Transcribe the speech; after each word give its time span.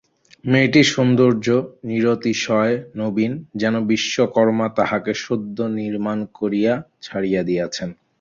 মেয়েটির 0.45 0.87
সৌন্দর্য 0.93 1.47
নিরতিশয় 1.83 2.75
নবীন, 2.95 3.31
যেন 3.55 3.75
বিশ্বকর্মা 3.87 4.67
তাহাকে 4.77 5.11
সদ্য 5.23 5.57
নির্মাণ 5.79 6.17
করিয়া 6.35 6.73
ছাড়িয়া 7.01 7.41
দিয়াছেন। 7.43 7.89